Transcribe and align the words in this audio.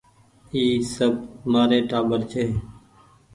اي 0.53 0.63
سب 0.95 1.13
مآري 1.51 1.79
ٽآٻر 1.89 2.21
ڇي۔ 2.31 2.45